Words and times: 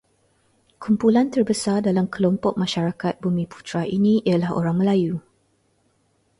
Kumpulan 0.83 1.27
terbesar 1.33 1.77
dalam 1.87 2.05
kelompok 2.13 2.53
masyarakat 2.63 3.13
bumiputera 3.23 3.81
ini 3.97 4.13
ialah 4.29 4.49
orang 4.59 4.75
Melayu. 4.81 5.15